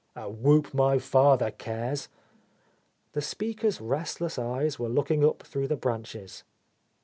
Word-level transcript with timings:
"A 0.15 0.27
whoop 0.27 0.73
my 0.73 0.97
father 0.97 1.51
cares 1.51 2.07
1" 2.07 2.17
The 3.13 3.21
speaker's 3.21 3.79
restless 3.79 4.39
eyes 4.39 4.79
were 4.79 4.89
looking 4.89 5.23
up 5.23 5.43
through 5.43 5.67
the 5.67 5.75
branches. 5.77 6.43